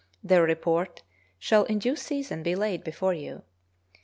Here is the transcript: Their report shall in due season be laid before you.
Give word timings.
Their 0.23 0.41
report 0.41 1.03
shall 1.37 1.65
in 1.65 1.77
due 1.77 1.95
season 1.95 2.41
be 2.41 2.55
laid 2.55 2.83
before 2.83 3.13
you. 3.13 3.43